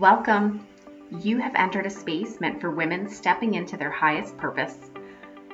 Welcome. 0.00 0.66
You 1.20 1.36
have 1.40 1.54
entered 1.54 1.84
a 1.84 1.90
space 1.90 2.40
meant 2.40 2.58
for 2.58 2.70
women 2.70 3.06
stepping 3.06 3.52
into 3.52 3.76
their 3.76 3.90
highest 3.90 4.34
purpose. 4.38 4.74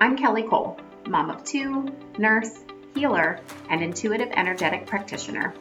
I'm 0.01 0.17
Kelly 0.17 0.45
Cole, 0.45 0.79
mom 1.09 1.31
of 1.31 1.43
two, 1.43 1.89
nurse, 2.17 2.61
healer, 2.95 3.41
and 3.71 3.83
intuitive 3.83 4.29
energetic 4.37 4.87
practitioner. 4.87 5.53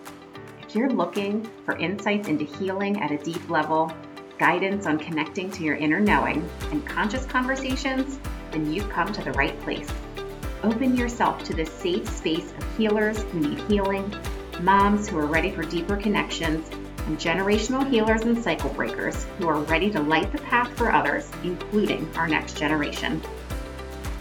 If 0.61 0.75
you're 0.75 0.91
looking 0.91 1.49
for 1.65 1.75
insights 1.77 2.27
into 2.27 2.45
healing 2.45 3.01
at 3.01 3.09
a 3.09 3.17
deep 3.17 3.49
level, 3.49 3.91
guidance 4.37 4.85
on 4.85 4.99
connecting 4.99 5.49
to 5.49 5.63
your 5.63 5.77
inner 5.77 5.99
knowing, 5.99 6.47
and 6.69 6.85
conscious 6.85 7.25
conversations, 7.25 8.19
then 8.51 8.71
you've 8.71 8.91
come 8.91 9.11
to 9.13 9.23
the 9.23 9.31
right 9.31 9.59
place. 9.61 9.89
Open 10.61 10.95
yourself 10.95 11.43
to 11.45 11.55
this 11.55 11.73
safe 11.73 12.07
space 12.07 12.51
of 12.51 12.77
healers 12.77 13.23
who 13.23 13.39
need 13.39 13.59
healing, 13.61 14.13
moms 14.61 15.09
who 15.09 15.17
are 15.17 15.25
ready 15.25 15.49
for 15.49 15.63
deeper 15.63 15.97
connections, 15.97 16.69
and 17.05 17.17
generational 17.17 17.87
healers 17.89 18.21
and 18.21 18.41
cycle 18.41 18.69
breakers 18.71 19.25
who 19.37 19.47
are 19.47 19.59
ready 19.61 19.91
to 19.91 19.99
light 19.99 20.31
the 20.31 20.37
path 20.39 20.75
for 20.77 20.91
others, 20.91 21.29
including 21.43 22.09
our 22.15 22.27
next 22.27 22.57
generation. 22.57 23.21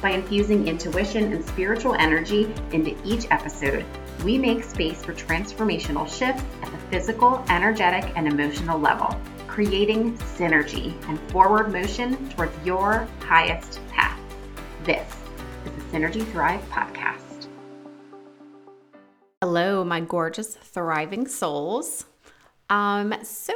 By 0.03 0.11
infusing 0.11 0.69
intuition 0.69 1.33
and 1.33 1.45
spiritual 1.45 1.95
energy 1.95 2.53
into 2.73 2.95
each 3.05 3.27
episode, 3.31 3.85
we 4.23 4.37
make 4.39 4.63
space 4.63 5.03
for 5.03 5.15
transformational 5.15 6.07
shifts 6.07 6.45
at 6.63 6.71
the 6.71 6.79
physical, 6.91 7.45
energetic, 7.49 8.13
and 8.17 8.29
emotional 8.29 8.79
level, 8.79 9.19
creating 9.49 10.17
synergy 10.19 10.95
and 11.09 11.19
forward 11.31 11.73
motion 11.73 12.29
towards 12.31 12.53
your 12.67 13.09
highest 13.21 13.81
path. 13.89 14.19
This 14.85 15.09
is 15.65 15.73
the 15.73 15.99
Synergy 15.99 16.31
Thrive 16.33 16.63
podcast. 16.71 17.49
Hello, 19.41 19.85
my 19.85 20.01
gorgeous, 20.01 20.55
thriving 20.55 21.27
souls. 21.27 22.07
Um, 22.71 23.15
so 23.23 23.55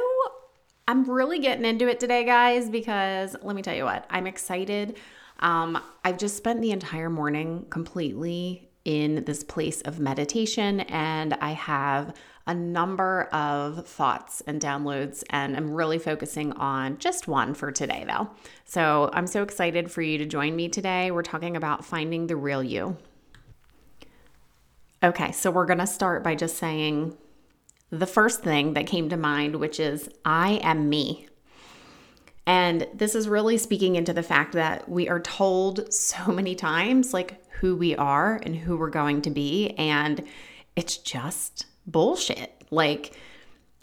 I'm 0.87 1.09
really 1.09 1.39
getting 1.39 1.65
into 1.65 1.87
it 1.87 1.99
today, 1.99 2.23
guys, 2.23 2.69
because 2.69 3.35
let 3.41 3.55
me 3.55 3.61
tell 3.61 3.75
you 3.75 3.83
what, 3.83 4.05
I'm 4.09 4.27
excited. 4.27 4.97
Um, 5.39 5.81
I've 6.03 6.17
just 6.17 6.35
spent 6.35 6.61
the 6.61 6.71
entire 6.71 7.09
morning 7.09 7.65
completely 7.69 8.69
in 8.85 9.23
this 9.25 9.43
place 9.43 9.81
of 9.81 9.99
meditation, 9.99 10.79
and 10.81 11.35
I 11.35 11.51
have 11.51 12.15
a 12.47 12.55
number 12.55 13.25
of 13.31 13.85
thoughts 13.85 14.41
and 14.47 14.59
downloads, 14.59 15.23
and 15.29 15.55
I'm 15.55 15.69
really 15.71 15.99
focusing 15.99 16.53
on 16.53 16.97
just 16.97 17.27
one 17.27 17.53
for 17.53 17.71
today, 17.71 18.05
though. 18.07 18.31
So 18.65 19.11
I'm 19.13 19.27
so 19.27 19.43
excited 19.43 19.91
for 19.91 20.01
you 20.01 20.17
to 20.17 20.25
join 20.25 20.55
me 20.55 20.69
today. 20.69 21.11
We're 21.11 21.21
talking 21.21 21.55
about 21.55 21.85
finding 21.85 22.25
the 22.25 22.35
real 22.35 22.63
you. 22.63 22.97
Okay, 25.03 25.31
so 25.31 25.51
we're 25.51 25.67
to 25.77 25.85
start 25.85 26.23
by 26.23 26.33
just 26.33 26.57
saying 26.57 27.15
the 27.91 28.05
first 28.05 28.43
thing 28.43 28.73
that 28.73 28.87
came 28.87 29.09
to 29.09 29.17
mind, 29.17 29.55
which 29.55 29.79
is 29.79 30.09
I 30.23 30.59
am 30.63 30.89
me. 30.89 31.27
And 32.45 32.87
this 32.93 33.15
is 33.15 33.27
really 33.27 33.57
speaking 33.57 33.95
into 33.95 34.13
the 34.13 34.23
fact 34.23 34.53
that 34.53 34.89
we 34.89 35.07
are 35.07 35.19
told 35.19 35.93
so 35.93 36.25
many 36.31 36.55
times, 36.55 37.13
like 37.13 37.45
who 37.59 37.75
we 37.75 37.95
are 37.95 38.39
and 38.43 38.55
who 38.55 38.77
we're 38.77 38.89
going 38.89 39.21
to 39.23 39.29
be. 39.29 39.71
And 39.71 40.23
it's 40.75 40.97
just 40.97 41.65
bullshit. 41.85 42.63
Like, 42.71 43.15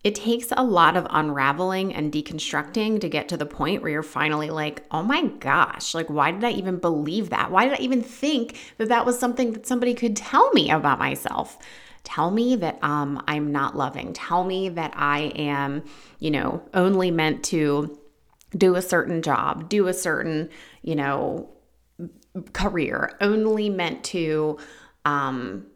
it 0.04 0.14
takes 0.14 0.52
a 0.56 0.62
lot 0.62 0.96
of 0.96 1.06
unraveling 1.10 1.92
and 1.92 2.12
deconstructing 2.12 3.00
to 3.00 3.08
get 3.08 3.28
to 3.28 3.36
the 3.36 3.44
point 3.44 3.82
where 3.82 3.90
you're 3.90 4.04
finally 4.04 4.50
like, 4.50 4.84
oh 4.92 5.02
my 5.02 5.22
gosh, 5.22 5.94
like, 5.94 6.08
why 6.08 6.30
did 6.30 6.44
I 6.44 6.52
even 6.52 6.78
believe 6.78 7.30
that? 7.30 7.50
Why 7.50 7.64
did 7.64 7.80
I 7.80 7.82
even 7.82 8.02
think 8.02 8.56
that 8.78 8.88
that 8.88 9.04
was 9.04 9.18
something 9.18 9.52
that 9.52 9.66
somebody 9.66 9.94
could 9.94 10.14
tell 10.14 10.52
me 10.52 10.70
about 10.70 11.00
myself? 11.00 11.58
Tell 12.06 12.30
me 12.30 12.54
that 12.54 12.78
um, 12.84 13.20
I'm 13.26 13.50
not 13.50 13.76
loving. 13.76 14.12
Tell 14.12 14.44
me 14.44 14.68
that 14.68 14.92
I 14.94 15.32
am, 15.34 15.82
you 16.20 16.30
know, 16.30 16.62
only 16.72 17.10
meant 17.10 17.42
to 17.46 17.98
do 18.56 18.76
a 18.76 18.80
certain 18.80 19.22
job, 19.22 19.68
do 19.68 19.88
a 19.88 19.92
certain, 19.92 20.48
you 20.82 20.94
know, 20.94 21.50
career, 22.52 23.10
only 23.20 23.68
meant 23.68 24.04
to 24.04 24.56
um, 25.04 25.66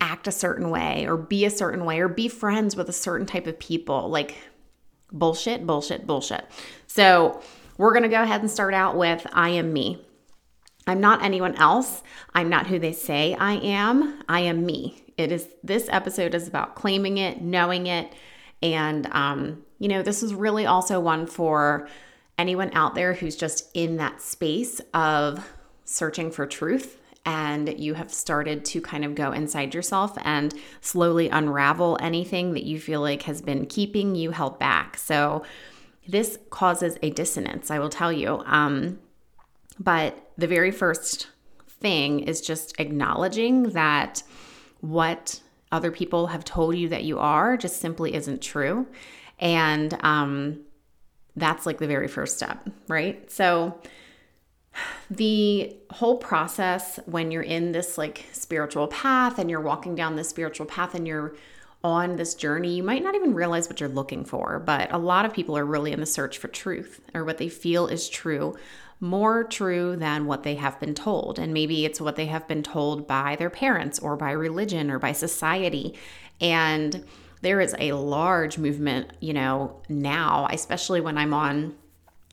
act 0.00 0.28
a 0.28 0.32
certain 0.32 0.70
way 0.70 1.06
or 1.08 1.16
be 1.16 1.44
a 1.44 1.50
certain 1.50 1.84
way 1.84 1.98
or 1.98 2.06
be 2.06 2.28
friends 2.28 2.76
with 2.76 2.88
a 2.88 2.92
certain 2.92 3.26
type 3.26 3.48
of 3.48 3.58
people. 3.58 4.08
Like 4.08 4.36
bullshit, 5.10 5.66
bullshit, 5.66 6.06
bullshit. 6.06 6.46
So 6.86 7.42
we're 7.78 7.92
going 7.92 8.04
to 8.04 8.08
go 8.08 8.22
ahead 8.22 8.42
and 8.42 8.50
start 8.50 8.74
out 8.74 8.96
with 8.96 9.26
I 9.32 9.48
am 9.50 9.72
me. 9.72 10.06
I'm 10.86 11.00
not 11.00 11.24
anyone 11.24 11.56
else. 11.56 12.04
I'm 12.32 12.48
not 12.48 12.68
who 12.68 12.78
they 12.78 12.92
say 12.92 13.34
I 13.34 13.54
am. 13.54 14.22
I 14.28 14.40
am 14.40 14.64
me. 14.64 15.02
It 15.20 15.32
is 15.32 15.48
this 15.62 15.88
episode 15.90 16.34
is 16.34 16.48
about 16.48 16.74
claiming 16.74 17.18
it, 17.18 17.40
knowing 17.40 17.86
it, 17.86 18.12
and 18.62 19.06
um, 19.12 19.62
you 19.78 19.88
know, 19.88 20.02
this 20.02 20.22
is 20.22 20.34
really 20.34 20.66
also 20.66 20.98
one 21.00 21.26
for 21.26 21.88
anyone 22.38 22.70
out 22.72 22.94
there 22.94 23.12
who's 23.12 23.36
just 23.36 23.68
in 23.74 23.96
that 23.98 24.20
space 24.22 24.80
of 24.94 25.46
searching 25.84 26.30
for 26.30 26.46
truth 26.46 26.98
and 27.26 27.78
you 27.78 27.94
have 27.94 28.12
started 28.12 28.64
to 28.64 28.80
kind 28.80 29.04
of 29.04 29.14
go 29.14 29.32
inside 29.32 29.74
yourself 29.74 30.16
and 30.22 30.54
slowly 30.80 31.28
unravel 31.28 31.98
anything 32.00 32.54
that 32.54 32.64
you 32.64 32.80
feel 32.80 33.00
like 33.00 33.22
has 33.22 33.42
been 33.42 33.66
keeping 33.66 34.14
you 34.14 34.30
held 34.30 34.58
back. 34.58 34.96
So, 34.96 35.44
this 36.08 36.38
causes 36.48 36.96
a 37.02 37.10
dissonance, 37.10 37.70
I 37.70 37.78
will 37.78 37.90
tell 37.90 38.12
you. 38.12 38.42
Um, 38.46 38.98
but 39.78 40.32
the 40.36 40.46
very 40.46 40.70
first 40.70 41.28
thing 41.68 42.20
is 42.20 42.40
just 42.40 42.74
acknowledging 42.80 43.70
that 43.70 44.22
what 44.80 45.40
other 45.72 45.90
people 45.90 46.28
have 46.28 46.44
told 46.44 46.76
you 46.76 46.88
that 46.88 47.04
you 47.04 47.18
are 47.18 47.56
just 47.56 47.80
simply 47.80 48.14
isn't 48.14 48.42
true. 48.42 48.86
And 49.38 49.96
um, 50.02 50.60
that's 51.36 51.66
like 51.66 51.78
the 51.78 51.86
very 51.86 52.08
first 52.08 52.36
step, 52.36 52.68
right? 52.88 53.30
So, 53.30 53.80
the 55.10 55.76
whole 55.90 56.16
process 56.16 57.00
when 57.06 57.32
you're 57.32 57.42
in 57.42 57.72
this 57.72 57.98
like 57.98 58.26
spiritual 58.32 58.86
path 58.86 59.38
and 59.38 59.50
you're 59.50 59.60
walking 59.60 59.96
down 59.96 60.14
this 60.14 60.28
spiritual 60.28 60.66
path 60.66 60.94
and 60.94 61.08
you're 61.08 61.34
on 61.82 62.16
this 62.16 62.34
journey, 62.34 62.74
you 62.74 62.82
might 62.82 63.02
not 63.02 63.14
even 63.14 63.34
realize 63.34 63.68
what 63.68 63.80
you're 63.80 63.88
looking 63.88 64.24
for, 64.24 64.58
but 64.58 64.92
a 64.92 64.98
lot 64.98 65.24
of 65.24 65.32
people 65.32 65.56
are 65.56 65.64
really 65.64 65.92
in 65.92 66.00
the 66.00 66.06
search 66.06 66.38
for 66.38 66.48
truth 66.48 67.00
or 67.14 67.24
what 67.24 67.38
they 67.38 67.48
feel 67.48 67.86
is 67.86 68.08
true, 68.08 68.56
more 69.00 69.44
true 69.44 69.96
than 69.96 70.26
what 70.26 70.42
they 70.42 70.56
have 70.56 70.78
been 70.78 70.94
told. 70.94 71.38
And 71.38 71.54
maybe 71.54 71.86
it's 71.86 72.00
what 72.00 72.16
they 72.16 72.26
have 72.26 72.46
been 72.46 72.62
told 72.62 73.06
by 73.06 73.36
their 73.36 73.48
parents 73.48 73.98
or 73.98 74.16
by 74.16 74.32
religion 74.32 74.90
or 74.90 74.98
by 74.98 75.12
society. 75.12 75.94
And 76.40 77.04
there 77.40 77.62
is 77.62 77.74
a 77.78 77.92
large 77.92 78.58
movement, 78.58 79.12
you 79.20 79.32
know, 79.32 79.80
now, 79.88 80.48
especially 80.50 81.00
when 81.00 81.16
I'm 81.16 81.32
on 81.32 81.74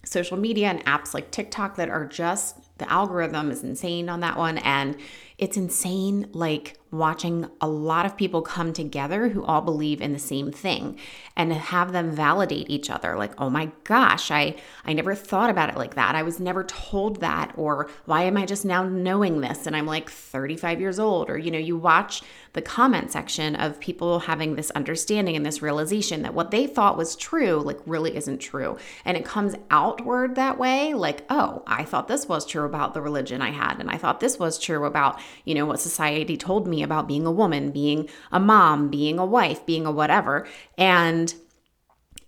social 0.03 0.37
media 0.37 0.67
and 0.67 0.83
apps 0.85 1.13
like 1.13 1.31
TikTok 1.31 1.75
that 1.77 1.89
are 1.89 2.05
just 2.05 2.57
the 2.77 2.91
algorithm 2.91 3.51
is 3.51 3.63
insane 3.63 4.09
on 4.09 4.19
that 4.21 4.37
one. 4.37 4.57
And 4.59 4.97
it's 5.37 5.57
insane, 5.57 6.29
like 6.33 6.77
watching 6.91 7.49
a 7.59 7.67
lot 7.67 8.05
of 8.05 8.15
people 8.15 8.41
come 8.41 8.71
together 8.71 9.29
who 9.29 9.43
all 9.43 9.61
believe 9.61 10.01
in 10.01 10.13
the 10.13 10.19
same 10.19 10.51
thing 10.51 10.97
and 11.35 11.51
have 11.51 11.91
them 11.91 12.11
validate 12.11 12.69
each 12.69 12.89
other 12.89 13.17
like 13.17 13.33
oh 13.37 13.49
my 13.49 13.69
gosh 13.83 14.31
i 14.31 14.55
i 14.85 14.93
never 14.93 15.13
thought 15.13 15.49
about 15.49 15.69
it 15.69 15.75
like 15.75 15.95
that. 15.95 16.15
I 16.15 16.23
was 16.23 16.39
never 16.39 16.63
told 16.63 17.19
that 17.19 17.51
or 17.57 17.89
why 18.05 18.23
am 18.23 18.37
i 18.37 18.45
just 18.45 18.63
now 18.63 18.83
knowing 18.83 19.41
this? 19.41 19.67
And 19.67 19.75
i'm 19.75 19.85
like 19.85 20.09
35 20.09 20.79
years 20.79 20.99
old 20.99 21.29
or 21.29 21.37
you 21.37 21.51
know 21.51 21.59
you 21.59 21.77
watch 21.77 22.21
the 22.53 22.61
comment 22.61 23.11
section 23.11 23.55
of 23.55 23.79
people 23.79 24.19
having 24.19 24.55
this 24.55 24.71
understanding 24.71 25.35
and 25.35 25.45
this 25.45 25.61
realization 25.61 26.21
that 26.21 26.33
what 26.33 26.51
they 26.51 26.65
thought 26.65 26.97
was 26.97 27.15
true 27.15 27.61
like 27.63 27.79
really 27.85 28.15
isn't 28.15 28.39
true. 28.39 28.77
And 29.05 29.17
it 29.17 29.25
comes 29.25 29.55
outward 29.69 30.35
that 30.35 30.57
way 30.57 30.93
like 30.93 31.25
oh 31.29 31.63
i 31.67 31.83
thought 31.83 32.07
this 32.07 32.27
was 32.27 32.45
true 32.45 32.65
about 32.65 32.93
the 32.93 33.01
religion 33.01 33.41
i 33.41 33.51
had 33.51 33.79
and 33.79 33.91
i 33.91 33.97
thought 33.97 34.19
this 34.19 34.39
was 34.39 34.57
true 34.57 34.85
about 34.85 35.19
you 35.45 35.55
know 35.55 35.65
what 35.65 35.79
society 35.79 36.37
told 36.37 36.67
me 36.67 36.83
about 36.83 37.07
being 37.07 37.25
a 37.25 37.31
woman, 37.31 37.71
being 37.71 38.09
a 38.31 38.39
mom, 38.39 38.89
being 38.89 39.19
a 39.19 39.25
wife, 39.25 39.65
being 39.65 39.85
a 39.85 39.91
whatever. 39.91 40.47
And 40.77 41.33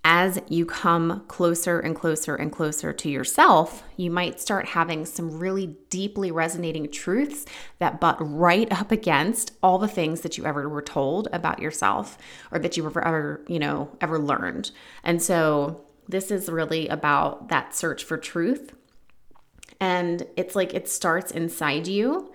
as 0.06 0.40
you 0.48 0.66
come 0.66 1.26
closer 1.28 1.80
and 1.80 1.96
closer 1.96 2.36
and 2.36 2.52
closer 2.52 2.94
to 2.94 3.10
yourself, 3.10 3.84
you 3.98 4.10
might 4.10 4.40
start 4.40 4.70
having 4.70 5.06
some 5.06 5.38
really 5.38 5.76
deeply 5.90 6.32
resonating 6.32 6.90
truths 6.90 7.46
that 7.80 8.00
butt 8.00 8.18
right 8.20 8.72
up 8.72 8.92
against 8.92 9.52
all 9.62 9.78
the 9.78 9.90
things 9.90 10.22
that 10.22 10.38
you 10.38 10.46
ever 10.46 10.70
were 10.70 10.82
told 10.82 11.28
about 11.34 11.60
yourself 11.60 12.18
or 12.50 12.60
that 12.60 12.78
you 12.78 12.86
ever, 12.86 13.06
ever 13.06 13.46
you 13.48 13.60
know, 13.60 13.90
ever 14.00 14.18
learned. 14.18 14.72
And 15.04 15.22
so 15.22 15.82
this 16.08 16.32
is 16.32 16.50
really 16.50 16.88
about 16.88 17.50
that 17.50 17.76
search 17.76 18.04
for 18.04 18.18
truth. 18.18 18.74
And 19.82 20.26
it's 20.38 20.56
like 20.56 20.74
it 20.74 20.88
starts 20.88 21.30
inside 21.32 21.88
you 21.88 22.32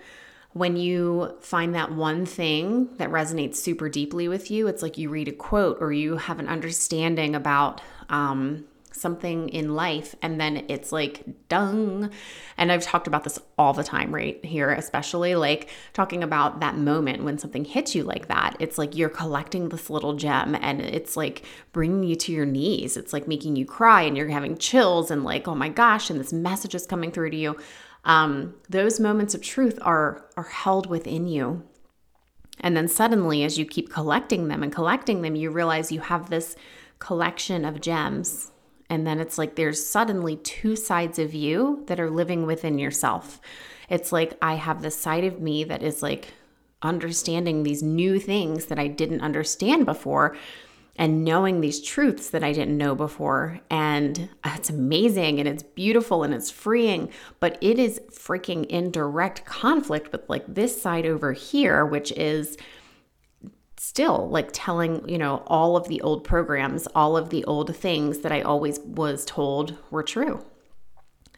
when 0.55 0.77
you 0.77 1.37
find 1.41 1.75
that 1.75 1.93
one 1.93 2.25
thing 2.25 2.89
that 2.97 3.11
resonates 3.11 3.57
super 3.57 3.89
deeply 3.89 4.29
with 4.29 4.51
you, 4.51 4.69
it's 4.69 4.83
like 4.83 4.97
you 4.97 5.11
read 5.11 5.29
a 5.29 5.33
quote 5.33 5.79
or 5.81 5.93
you 5.93 6.17
have 6.17 6.39
an 6.39 6.49
understanding 6.49 7.35
about 7.35 7.81
um, 8.09 8.65
something 8.93 9.49
in 9.49 9.75
life 9.75 10.15
and 10.23 10.41
then 10.41 10.65
it's 10.69 10.93
like 10.93 11.25
dung. 11.49 12.11
And 12.57 12.71
i've 12.71 12.85
talked 12.85 13.09
about 13.09 13.25
this 13.25 13.41
all 13.59 13.73
the 13.73 13.83
time 13.83 14.15
right 14.15 14.43
here 14.45 14.71
especially 14.71 15.35
like 15.35 15.69
talking 15.93 16.23
about 16.23 16.61
that 16.61 16.77
moment 16.77 17.25
when 17.25 17.39
something 17.39 17.65
hits 17.65 17.97
you 17.97 18.05
like 18.05 18.29
that. 18.29 18.57
It's 18.61 18.79
like 18.79 18.97
you're 18.97 19.09
collecting 19.09 19.71
this 19.71 19.91
little 19.91 20.15
gem 20.15 20.55
and 20.61 20.81
it's 20.81 21.17
like 21.17 21.45
bringing 21.73 22.05
you 22.05 22.15
to 22.17 22.33
your 22.33 22.47
knees. 22.47 22.97
It's 22.97 23.13
like 23.13 23.27
making 23.27 23.57
you 23.57 23.67
cry 23.67 24.03
and 24.03 24.17
you're 24.17 24.29
having 24.29 24.57
chills 24.57 25.11
and 25.11 25.25
like 25.25 25.49
oh 25.49 25.57
my 25.57 25.69
gosh 25.69 26.11
and 26.11 26.21
this 26.21 26.33
message 26.33 26.77
is 26.77 26.87
coming 26.87 27.11
through 27.11 27.31
to 27.31 27.37
you 27.37 27.57
um, 28.05 28.55
those 28.69 29.01
moments 29.01 29.35
of 29.35 29.43
truth 29.43 29.79
are 29.83 30.25
are 30.37 30.45
held 30.45 30.87
within 30.87 31.27
you 31.27 31.63
and 32.61 32.77
then 32.77 32.89
suddenly 32.89 33.45
as 33.45 33.59
you 33.59 33.65
keep 33.65 33.91
collecting 33.91 34.49
them 34.49 34.63
and 34.63 34.73
collecting 34.73 35.23
them 35.23 35.35
you 35.35 35.51
realize 35.51 35.91
you 35.91 36.01
have 36.01 36.31
this 36.31 36.57
collection 36.99 37.65
of 37.65 37.81
gems 37.81 38.51
and 38.91 39.07
then 39.07 39.21
it's 39.21 39.39
like 39.39 39.57
there's 39.57 39.85
suddenly 39.85 40.37
two 40.37 40.77
sides 40.77 41.19
of 41.19 41.35
you 41.35 41.83
that 41.87 42.01
are 42.01 42.11
living 42.11 42.47
within 42.47 42.79
yourself. 42.79 43.41
It's 43.89 44.13
like 44.13 44.37
I 44.43 44.55
have 44.55 44.83
this 44.83 44.97
side 44.97 45.25
of 45.25 45.41
me 45.41 45.65
that 45.65 45.83
is 45.83 46.03
like 46.03 46.29
understanding 46.83 47.63
these 47.63 47.83
new 47.83 48.19
things 48.19 48.67
that 48.67 48.79
I 48.79 48.89
didn't 48.89 49.23
understand 49.23 49.87
before 49.87 50.37
and 50.97 51.25
knowing 51.25 51.61
these 51.61 51.81
truths 51.81 52.31
that 52.31 52.45
I 52.45 52.53
didn't 52.53 52.79
know 52.79 52.95
before. 52.95 53.61
And 53.71 54.29
uh, 54.45 54.55
it's 54.57 54.71
amazing 54.71 55.41
and 55.41 55.49
it's 55.49 55.63
beautiful 55.63 56.23
and 56.23 56.33
it's 56.33 56.51
freeing, 56.51 57.11
but 57.41 57.59
it 57.61 57.79
is 57.79 58.01
freaking 58.11 58.65
in 58.67 58.91
direct 58.91 59.45
conflict 59.45 60.13
with 60.13 60.29
like 60.29 60.45
this 60.47 60.81
side 60.81 61.07
over 61.07 61.33
here, 61.33 61.85
which 61.85 62.13
is 62.13 62.57
still 63.77 64.29
like 64.31 64.49
telling, 64.53 65.07
you 65.09 65.19
know, 65.19 65.43
all 65.47 65.77
of 65.77 65.89
the 65.89 66.01
old 66.01 66.25
programs, 66.25 66.87
all 66.95 67.17
of 67.17 67.31
the 67.31 67.45
old 67.45 67.75
things 67.77 68.21
that 68.21 68.33
I 68.33 68.41
always 68.41 68.79
was 68.81 69.25
told 69.25 69.77
were 69.91 70.03
true. 70.03 70.45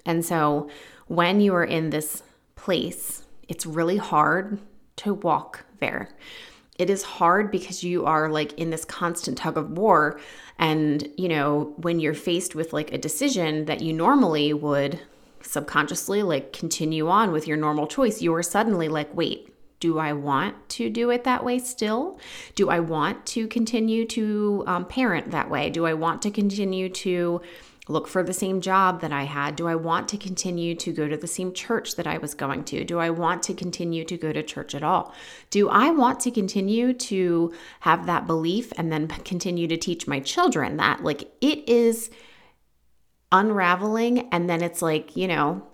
And 0.05 0.25
so 0.25 0.71
when 1.07 1.41
you 1.41 1.55
are 1.55 1.65
in 1.65 1.91
this 1.91 2.23
place, 2.55 3.25
it's 3.49 3.67
really 3.67 3.97
hard 3.97 4.59
to 4.97 5.15
walk 5.15 5.65
there. 5.81 6.11
It 6.79 6.91
is 6.91 7.03
hard 7.03 7.51
because 7.51 7.83
you 7.83 8.05
are 8.07 8.29
like 8.29 8.53
in 8.55 8.71
this 8.71 8.85
constant 8.85 9.39
tug 9.39 9.57
of 9.57 9.71
war. 9.71 10.21
And, 10.59 11.09
you 11.17 11.29
know, 11.29 11.75
when 11.77 12.01
you're 12.01 12.15
faced 12.15 12.55
with 12.55 12.73
like 12.73 12.93
a 12.93 12.99
decision 12.99 13.65
that 13.67 13.81
you 13.81 13.93
normally 13.93 14.53
would 14.53 15.01
subconsciously 15.43 16.23
like 16.23 16.53
continue 16.53 17.09
on 17.09 17.33
with 17.33 17.47
your 17.47 17.57
normal 17.57 17.87
choice, 17.87 18.21
you 18.21 18.35
are 18.35 18.43
suddenly 18.43 18.89
like, 18.89 19.15
wait, 19.15 19.53
do 19.79 19.99
I 19.99 20.13
want 20.13 20.69
to 20.71 20.89
do 20.89 21.11
it 21.11 21.25
that 21.25 21.45
way 21.45 21.59
still? 21.59 22.19
Do 22.55 22.71
I 22.71 22.81
want 22.81 23.27
to 23.27 23.47
continue 23.47 24.07
to 24.07 24.65
um, 24.67 24.85
parent 24.87 25.31
that 25.31 25.51
way? 25.51 25.71
Do 25.71 25.87
I 25.87 25.95
want 25.95 26.23
to 26.23 26.31
continue 26.31 26.89
to 26.89 27.43
look 27.89 28.09
for 28.09 28.23
the 28.23 28.33
same 28.33 28.61
job 28.61 29.01
that 29.01 29.13
I 29.13 29.25
had? 29.25 29.55
Do 29.57 29.69
I 29.69 29.77
want 29.77 30.09
to 30.09 30.17
continue 30.17 30.75
to 30.75 30.93
go 30.93 31.07
to 31.07 31.17
the 31.17 31.27
same 31.27 31.53
church 31.53 31.97
that 31.97 32.07
I 32.07 32.19
was 32.19 32.35
going 32.35 32.65
to? 32.65 32.85
Do 32.85 32.99
I 32.99 33.11
want 33.11 33.43
to 33.45 33.55
continue 33.55 34.05
to 34.05 34.17
go 34.17 34.33
to 34.33 34.43
church 34.43 34.75
at 34.75 34.83
all? 34.83 35.15
Do 35.51 35.69
I 35.69 35.91
want 35.91 36.21
to 36.21 36.31
continue 36.31 36.93
to 36.93 37.55
have 37.81 38.07
that 38.07 38.27
belief 38.27 38.73
and 38.77 38.91
then 38.91 39.07
continue 39.07 39.69
to 39.69 39.77
teach 39.77 40.07
my 40.07 40.21
children 40.21 40.79
that? 40.79 41.05
Like 41.05 41.31
it 41.41 41.69
is 41.69 42.11
unraveling 43.31 44.29
and 44.33 44.51
then 44.51 44.63
it's 44.63 44.83
like, 44.83 45.17
you 45.17 45.29
know, 45.29 45.67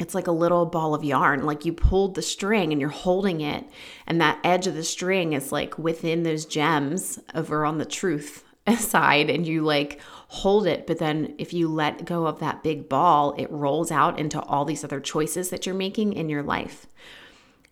it's 0.00 0.14
like 0.14 0.26
a 0.26 0.32
little 0.32 0.66
ball 0.66 0.94
of 0.94 1.02
yarn. 1.02 1.44
Like 1.44 1.64
you 1.64 1.72
pulled 1.72 2.14
the 2.14 2.22
string 2.22 2.72
and 2.72 2.80
you're 2.80 2.90
holding 2.90 3.40
it, 3.40 3.64
and 4.06 4.20
that 4.20 4.38
edge 4.44 4.68
of 4.68 4.74
the 4.74 4.84
string 4.84 5.32
is 5.32 5.50
like 5.50 5.76
within 5.76 6.22
those 6.22 6.46
gems 6.46 7.18
over 7.34 7.64
on 7.64 7.78
the 7.78 7.84
truth 7.84 8.44
side, 8.76 9.30
and 9.30 9.46
you 9.46 9.62
like 9.62 10.00
hold 10.28 10.66
it. 10.66 10.86
But 10.86 10.98
then 10.98 11.34
if 11.38 11.52
you 11.52 11.68
let 11.68 12.04
go 12.04 12.26
of 12.26 12.40
that 12.40 12.62
big 12.62 12.88
ball, 12.88 13.34
it 13.38 13.50
rolls 13.50 13.90
out 13.90 14.18
into 14.18 14.40
all 14.40 14.64
these 14.64 14.84
other 14.84 15.00
choices 15.00 15.50
that 15.50 15.66
you're 15.66 15.74
making 15.74 16.12
in 16.12 16.28
your 16.28 16.42
life. 16.42 16.86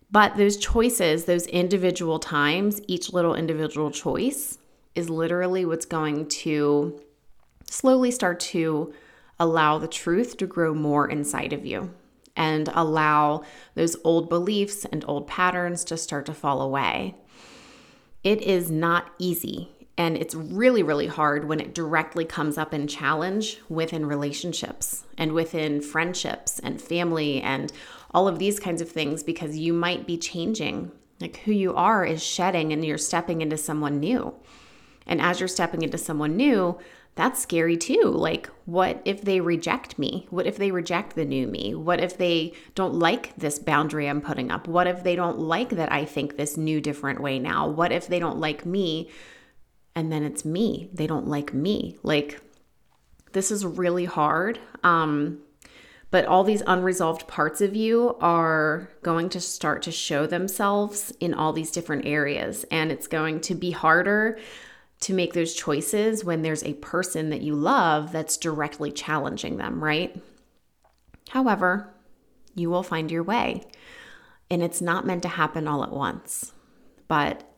But 0.09 0.37
those 0.37 0.57
choices, 0.57 1.25
those 1.25 1.47
individual 1.47 2.17
times, 2.19 2.81
each 2.87 3.11
little 3.11 3.35
individual 3.35 3.91
choice 3.91 4.57
is 4.95 5.09
literally 5.09 5.65
what's 5.65 5.85
going 5.85 6.27
to 6.27 6.99
slowly 7.69 8.11
start 8.11 8.39
to 8.39 8.93
allow 9.39 9.77
the 9.77 9.87
truth 9.87 10.37
to 10.37 10.47
grow 10.47 10.73
more 10.73 11.09
inside 11.09 11.53
of 11.53 11.65
you 11.65 11.93
and 12.35 12.69
allow 12.73 13.43
those 13.75 13.97
old 14.03 14.29
beliefs 14.29 14.85
and 14.85 15.03
old 15.07 15.27
patterns 15.27 15.83
to 15.83 15.97
start 15.97 16.25
to 16.25 16.33
fall 16.33 16.61
away. 16.61 17.15
It 18.23 18.41
is 18.41 18.71
not 18.71 19.11
easy. 19.19 19.69
And 19.97 20.15
it's 20.15 20.35
really, 20.35 20.83
really 20.83 21.07
hard 21.07 21.47
when 21.47 21.59
it 21.59 21.73
directly 21.73 22.23
comes 22.23 22.57
up 22.57 22.73
in 22.73 22.87
challenge 22.87 23.59
within 23.67 24.05
relationships 24.05 25.03
and 25.17 25.31
within 25.31 25.81
friendships 25.81 26.59
and 26.59 26.79
family 26.79 27.41
and 27.41 27.73
all 28.11 28.27
of 28.27 28.37
these 28.37 28.59
kinds 28.59 28.81
of 28.81 28.89
things 28.89 29.23
because 29.23 29.57
you 29.57 29.73
might 29.73 30.05
be 30.05 30.17
changing. 30.17 30.91
Like 31.19 31.37
who 31.37 31.51
you 31.51 31.73
are 31.73 32.05
is 32.05 32.23
shedding 32.23 32.71
and 32.71 32.85
you're 32.85 32.99
stepping 32.99 33.41
into 33.41 33.57
someone 33.57 33.99
new. 33.99 34.35
And 35.07 35.19
as 35.19 35.39
you're 35.39 35.47
stepping 35.47 35.81
into 35.81 35.97
someone 35.97 36.35
new, 36.35 36.77
that's 37.15 37.41
scary 37.41 37.77
too. 37.77 38.03
Like, 38.03 38.47
what 38.65 39.01
if 39.03 39.23
they 39.23 39.41
reject 39.41 39.97
me? 39.97 40.27
What 40.29 40.45
if 40.45 40.57
they 40.57 40.69
reject 40.69 41.15
the 41.15 41.25
new 41.25 41.47
me? 41.47 41.73
What 41.73 41.99
if 41.99 42.15
they 42.15 42.53
don't 42.75 42.93
like 42.93 43.35
this 43.35 43.57
boundary 43.57 44.07
I'm 44.07 44.21
putting 44.21 44.51
up? 44.51 44.67
What 44.67 44.85
if 44.85 45.03
they 45.03 45.15
don't 45.15 45.39
like 45.39 45.69
that 45.71 45.91
I 45.91 46.05
think 46.05 46.37
this 46.37 46.57
new, 46.57 46.79
different 46.79 47.19
way 47.19 47.39
now? 47.39 47.67
What 47.67 47.91
if 47.91 48.07
they 48.07 48.19
don't 48.19 48.37
like 48.37 48.67
me 48.67 49.09
and 49.97 50.11
then 50.11 50.21
it's 50.21 50.45
me? 50.45 50.91
They 50.93 51.07
don't 51.07 51.27
like 51.27 51.55
me. 51.55 51.97
Like, 52.03 52.39
this 53.31 53.49
is 53.49 53.65
really 53.65 54.05
hard. 54.05 54.59
Um, 54.83 55.39
but 56.11 56.25
all 56.25 56.43
these 56.43 56.61
unresolved 56.67 57.27
parts 57.27 57.61
of 57.61 57.75
you 57.75 58.15
are 58.21 58.91
going 59.01 59.27
to 59.29 59.41
start 59.41 59.81
to 59.81 59.91
show 59.91 60.27
themselves 60.27 61.11
in 61.19 61.33
all 61.33 61.51
these 61.51 61.71
different 61.71 62.05
areas. 62.05 62.63
And 62.69 62.91
it's 62.91 63.07
going 63.07 63.41
to 63.41 63.55
be 63.55 63.71
harder 63.71 64.37
to 64.99 65.15
make 65.15 65.33
those 65.33 65.55
choices 65.55 66.23
when 66.23 66.43
there's 66.43 66.63
a 66.63 66.75
person 66.75 67.31
that 67.31 67.41
you 67.41 67.55
love 67.55 68.11
that's 68.11 68.37
directly 68.37 68.91
challenging 68.91 69.57
them, 69.57 69.83
right? 69.83 70.15
However, 71.29 71.91
you 72.53 72.69
will 72.69 72.83
find 72.83 73.09
your 73.09 73.23
way. 73.23 73.63
And 74.51 74.61
it's 74.61 74.79
not 74.79 75.07
meant 75.07 75.23
to 75.23 75.29
happen 75.29 75.67
all 75.67 75.83
at 75.83 75.91
once. 75.91 76.53
But 77.07 77.51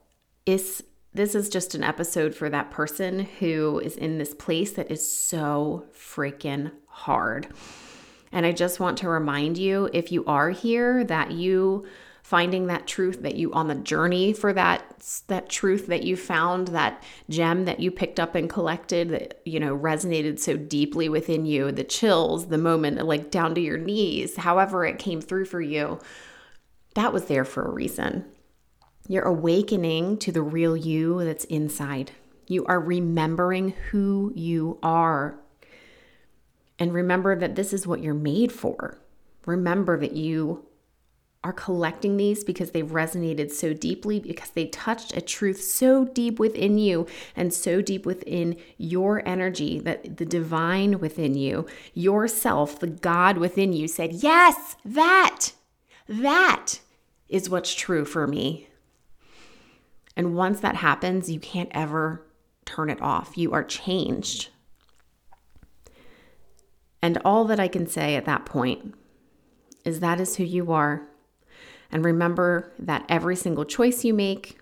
it's 0.45 0.81
this 1.13 1.35
is 1.35 1.49
just 1.49 1.75
an 1.75 1.83
episode 1.83 2.35
for 2.35 2.49
that 2.49 2.71
person 2.71 3.19
who 3.39 3.79
is 3.79 3.95
in 3.95 4.17
this 4.17 4.33
place 4.33 4.73
that 4.73 4.91
is 4.91 5.11
so 5.11 5.85
freaking 5.93 6.71
hard. 6.87 7.47
And 8.31 8.45
I 8.45 8.51
just 8.51 8.79
want 8.79 8.99
to 8.99 9.09
remind 9.09 9.57
you 9.57 9.89
if 9.91 10.11
you 10.11 10.23
are 10.25 10.51
here 10.51 11.03
that 11.05 11.31
you 11.31 11.87
finding 12.29 12.67
that 12.67 12.85
truth 12.85 13.23
that 13.23 13.33
you 13.33 13.51
on 13.53 13.67
the 13.67 13.73
journey 13.73 14.33
for 14.33 14.53
that 14.53 15.23
that 15.25 15.49
truth 15.49 15.87
that 15.87 16.03
you 16.03 16.15
found 16.15 16.67
that 16.67 17.01
gem 17.27 17.65
that 17.65 17.79
you 17.79 17.89
picked 17.89 18.19
up 18.19 18.35
and 18.35 18.51
collected 18.51 19.09
that 19.09 19.41
you 19.45 19.59
know 19.59 19.75
resonated 19.75 20.37
so 20.37 20.55
deeply 20.55 21.09
within 21.09 21.43
you 21.43 21.71
the 21.71 21.83
chills 21.83 22.49
the 22.49 22.57
moment 22.57 23.03
like 23.03 23.31
down 23.31 23.55
to 23.55 23.61
your 23.61 23.79
knees 23.79 24.35
however 24.35 24.85
it 24.85 24.99
came 24.99 25.19
through 25.19 25.43
for 25.43 25.59
you 25.59 25.97
that 26.93 27.11
was 27.11 27.25
there 27.25 27.45
for 27.45 27.65
a 27.65 27.71
reason 27.71 28.23
you're 29.09 29.23
awakening 29.23 30.15
to 30.19 30.31
the 30.31 30.43
real 30.43 30.77
you 30.77 31.25
that's 31.25 31.43
inside. 31.45 32.11
You 32.45 32.63
are 32.67 32.79
remembering 32.79 33.73
who 33.89 34.31
you 34.35 34.77
are. 34.83 35.39
And 36.77 36.93
remember 36.93 37.35
that 37.35 37.55
this 37.55 37.73
is 37.73 37.87
what 37.87 38.03
you're 38.03 38.13
made 38.13 38.51
for. 38.51 38.99
Remember 39.47 39.99
that 39.99 40.11
you 40.11 40.63
are 41.43 41.53
collecting 41.53 42.17
these 42.17 42.43
because 42.43 42.69
they've 42.69 42.85
resonated 42.85 43.49
so 43.49 43.73
deeply, 43.73 44.19
because 44.19 44.51
they 44.51 44.67
touched 44.67 45.17
a 45.17 45.21
truth 45.21 45.59
so 45.59 46.05
deep 46.05 46.37
within 46.37 46.77
you 46.77 47.07
and 47.35 47.51
so 47.51 47.81
deep 47.81 48.05
within 48.05 48.57
your 48.77 49.27
energy 49.27 49.79
that 49.79 50.17
the 50.17 50.25
divine 50.25 50.99
within 50.99 51.33
you, 51.33 51.65
yourself, 51.95 52.79
the 52.79 52.87
God 52.87 53.39
within 53.39 53.73
you 53.73 53.87
said, 53.87 54.13
Yes, 54.13 54.75
that, 54.85 55.53
that 56.07 56.75
is 57.27 57.49
what's 57.49 57.73
true 57.73 58.05
for 58.05 58.27
me. 58.27 58.68
And 60.15 60.35
once 60.35 60.59
that 60.61 60.75
happens, 60.75 61.29
you 61.29 61.39
can't 61.39 61.69
ever 61.71 62.25
turn 62.65 62.89
it 62.89 63.01
off. 63.01 63.37
You 63.37 63.53
are 63.53 63.63
changed. 63.63 64.49
And 67.01 67.17
all 67.23 67.45
that 67.45 67.59
I 67.59 67.67
can 67.67 67.87
say 67.87 68.15
at 68.15 68.25
that 68.25 68.45
point 68.45 68.93
is 69.85 70.01
that 70.01 70.19
is 70.19 70.35
who 70.35 70.43
you 70.43 70.71
are 70.71 71.07
and 71.91 72.05
remember 72.05 72.71
that 72.79 73.05
every 73.09 73.35
single 73.35 73.65
choice 73.65 74.03
you 74.03 74.13
make, 74.13 74.59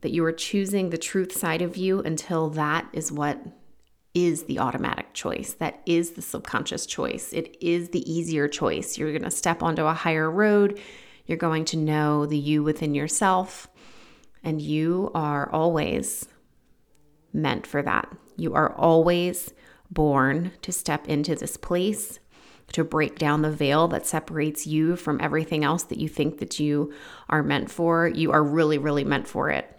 that 0.00 0.12
you 0.12 0.24
are 0.24 0.32
choosing 0.32 0.90
the 0.90 0.98
truth 0.98 1.32
side 1.36 1.62
of 1.62 1.76
you 1.76 2.00
until 2.00 2.50
that 2.50 2.88
is 2.92 3.12
what 3.12 3.38
is 4.14 4.44
the 4.44 4.60
automatic 4.60 5.12
choice. 5.12 5.54
That 5.54 5.80
is 5.86 6.12
the 6.12 6.22
subconscious 6.22 6.86
choice. 6.86 7.32
It 7.32 7.56
is 7.60 7.90
the 7.90 8.10
easier 8.10 8.48
choice. 8.48 8.96
You're 8.96 9.10
going 9.10 9.22
to 9.22 9.30
step 9.30 9.62
onto 9.62 9.84
a 9.84 9.92
higher 9.92 10.30
road. 10.30 10.80
You're 11.26 11.38
going 11.38 11.64
to 11.66 11.76
know 11.76 12.24
the 12.26 12.38
you 12.38 12.62
within 12.62 12.94
yourself. 12.94 13.68
And 14.44 14.60
you 14.60 15.10
are 15.14 15.50
always 15.50 16.28
meant 17.32 17.66
for 17.66 17.82
that. 17.82 18.08
You 18.36 18.54
are 18.54 18.72
always 18.72 19.52
born 19.90 20.52
to 20.62 20.72
step 20.72 21.08
into 21.08 21.34
this 21.34 21.56
place 21.56 22.20
to 22.72 22.84
break 22.84 23.18
down 23.18 23.42
the 23.42 23.50
veil 23.50 23.88
that 23.88 24.06
separates 24.06 24.66
you 24.66 24.96
from 24.96 25.20
everything 25.20 25.64
else 25.64 25.82
that 25.84 25.98
you 25.98 26.08
think 26.08 26.38
that 26.38 26.58
you 26.58 26.92
are 27.28 27.42
meant 27.42 27.70
for. 27.70 28.08
You 28.08 28.32
are 28.32 28.42
really 28.42 28.78
really 28.78 29.04
meant 29.04 29.28
for 29.28 29.50
it. 29.50 29.70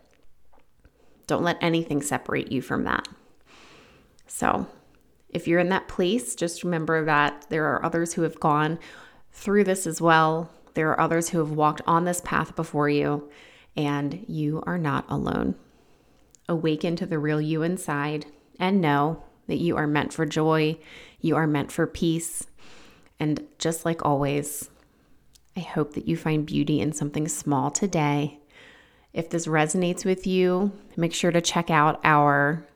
Don't 1.28 1.44
let 1.44 1.58
anything 1.62 2.02
separate 2.02 2.52
you 2.52 2.62
from 2.62 2.84
that. 2.84 3.08
So 4.28 4.68
if 5.30 5.48
you're 5.48 5.60
in 5.60 5.70
that 5.70 5.88
place 5.88 6.36
just 6.36 6.64
remember 6.64 7.04
that 7.06 7.48
there 7.50 7.66
are 7.66 7.84
others 7.84 8.14
who 8.14 8.22
have 8.22 8.40
gone 8.40 8.80
through 9.32 9.66
this 9.66 9.86
as 9.86 10.00
well. 10.00 10.52
There 10.76 10.90
are 10.92 11.00
others 11.00 11.30
who 11.30 11.40
have 11.40 11.52
walked 11.52 11.82
on 11.88 12.06
this 12.06 12.22
path 12.22 12.56
before 12.56 12.90
you 12.90 13.30
and 13.76 14.26
you 14.28 14.64
are 14.66 14.78
not 14.78 15.06
alone 15.10 15.56
awaken 16.48 16.96
to 16.96 17.06
the 17.06 17.20
real 17.20 17.42
you 17.42 17.64
inside 17.64 18.26
and 18.60 18.82
know 18.82 19.24
that 19.48 19.58
you 19.58 19.78
are 19.78 19.88
meant 19.88 20.14
for 20.14 20.26
joy, 20.26 20.78
you 21.20 21.36
are 21.36 21.48
meant 21.48 21.72
for 21.72 21.88
peace. 21.88 22.48
And 23.20 23.46
just 23.60 23.86
like 23.86 24.06
always, 24.06 24.70
I 25.56 25.62
hope 25.62 25.94
that 25.94 26.08
you 26.08 26.18
find 26.18 26.46
beauty 26.46 26.82
in 26.82 26.94
something 26.94 27.28
small 27.28 27.72
today. 27.72 28.40
If 29.14 29.30
this 29.30 29.48
resonates 29.48 30.04
with 30.04 30.28
you, 30.28 30.72
make 30.98 31.14
sure 31.14 31.32
to 31.32 31.42
check 31.42 31.70
out 31.70 32.02
our 32.04 32.68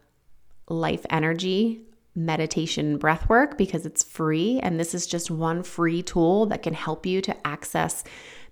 life 0.67 1.05
energy 1.09 1.81
meditation 2.15 2.97
breath 2.97 3.27
work 3.29 3.57
because 3.57 3.85
it's 3.85 4.03
free. 4.03 4.59
And 4.61 4.79
this 4.79 4.93
is 4.93 5.07
just 5.07 5.31
one 5.31 5.63
free 5.63 6.01
tool 6.01 6.45
that 6.47 6.63
can 6.63 6.73
help 6.73 7.05
you 7.05 7.21
to 7.21 7.47
access 7.47 8.03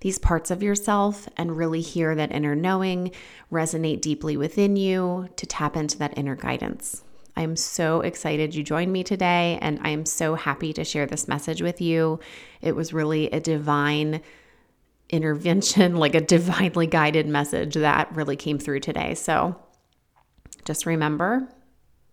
these 0.01 0.19
parts 0.19 0.51
of 0.51 0.63
yourself 0.63 1.27
and 1.37 1.57
really 1.57 1.81
hear 1.81 2.15
that 2.15 2.31
inner 2.31 2.55
knowing 2.55 3.11
resonate 3.51 4.01
deeply 4.01 4.37
within 4.37 4.75
you 4.75 5.29
to 5.35 5.45
tap 5.45 5.75
into 5.75 5.97
that 5.97 6.17
inner 6.17 6.35
guidance. 6.35 7.03
I 7.35 7.41
am 7.41 7.55
so 7.55 8.01
excited 8.01 8.55
you 8.55 8.63
joined 8.63 8.91
me 8.91 9.03
today, 9.03 9.59
and 9.61 9.79
I 9.83 9.89
am 9.89 10.05
so 10.05 10.33
happy 10.33 10.73
to 10.73 10.83
share 10.83 11.05
this 11.05 11.27
message 11.27 11.61
with 11.61 11.79
you. 11.79 12.19
It 12.61 12.75
was 12.75 12.93
really 12.93 13.29
a 13.29 13.39
divine 13.39 14.21
intervention, 15.09 15.95
like 15.97 16.15
a 16.15 16.21
divinely 16.21 16.87
guided 16.87 17.27
message 17.27 17.75
that 17.75 18.13
really 18.15 18.35
came 18.35 18.57
through 18.57 18.79
today. 18.79 19.13
So 19.13 19.55
just 20.65 20.85
remember 20.85 21.47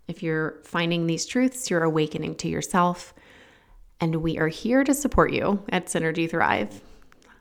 if 0.07 0.23
you're 0.23 0.61
finding 0.65 1.07
these 1.07 1.25
truths, 1.25 1.71
you're 1.71 1.83
awakening 1.83 2.35
to 2.37 2.49
yourself, 2.49 3.15
and 4.01 4.17
we 4.17 4.39
are 4.39 4.49
here 4.49 4.85
to 4.85 4.93
support 4.93 5.33
you 5.33 5.65
at 5.71 5.87
Synergy 5.87 6.29
Thrive. 6.29 6.83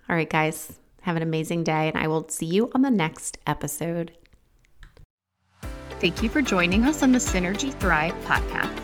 All 0.10 0.16
right, 0.16 0.30
guys, 0.30 0.80
have 1.02 1.16
an 1.16 1.24
amazing 1.24 1.64
day, 1.64 1.88
and 1.88 1.98
I 1.98 2.08
will 2.08 2.28
see 2.30 2.46
you 2.46 2.70
on 2.74 2.82
the 2.82 2.92
next 2.92 3.38
episode. 3.48 4.12
Thank 6.00 6.22
you 6.22 6.30
for 6.30 6.42
joining 6.42 6.84
us 6.84 7.02
on 7.02 7.14
the 7.14 7.20
Synergy 7.20 7.74
Thrive 7.74 8.14
podcast. 8.26 8.80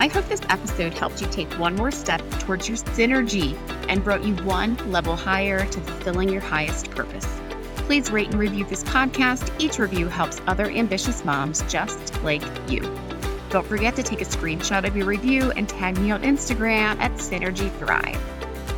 I 0.00 0.08
hope 0.08 0.26
this 0.28 0.40
episode 0.48 0.94
helped 0.94 1.20
you 1.20 1.28
take 1.28 1.52
one 1.58 1.76
more 1.76 1.90
step 1.90 2.22
towards 2.40 2.68
your 2.68 2.78
synergy 2.78 3.56
and 3.88 4.02
brought 4.02 4.24
you 4.24 4.34
one 4.36 4.76
level 4.90 5.14
higher 5.14 5.64
to 5.64 5.80
fulfilling 5.80 6.30
your 6.30 6.40
highest 6.40 6.90
purpose. 6.90 7.26
Please 7.76 8.10
rate 8.10 8.30
and 8.30 8.38
review 8.38 8.64
this 8.64 8.82
podcast. 8.82 9.52
Each 9.60 9.78
review 9.78 10.08
helps 10.08 10.40
other 10.46 10.70
ambitious 10.70 11.24
moms 11.24 11.62
just 11.68 12.20
like 12.24 12.42
you. 12.70 12.80
Don't 13.50 13.66
forget 13.66 13.94
to 13.96 14.02
take 14.02 14.22
a 14.22 14.24
screenshot 14.24 14.86
of 14.86 14.96
your 14.96 15.06
review 15.06 15.50
and 15.52 15.68
tag 15.68 15.98
me 15.98 16.10
on 16.10 16.22
Instagram 16.22 16.98
at 16.98 17.12
Synergy 17.12 17.70
Thrive. 17.78 18.41